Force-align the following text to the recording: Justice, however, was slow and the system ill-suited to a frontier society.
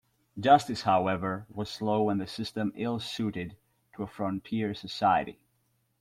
Justice, 0.39 0.81
however, 0.81 1.45
was 1.47 1.69
slow 1.69 2.09
and 2.09 2.19
the 2.19 2.25
system 2.25 2.73
ill-suited 2.75 3.55
to 3.95 4.01
a 4.01 4.07
frontier 4.07 4.73
society. 4.73 5.37